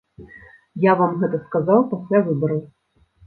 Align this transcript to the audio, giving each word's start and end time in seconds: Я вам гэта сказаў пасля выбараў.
Я 0.85 0.95
вам 1.01 1.11
гэта 1.23 1.37
сказаў 1.43 1.85
пасля 1.93 2.23
выбараў. 2.31 2.61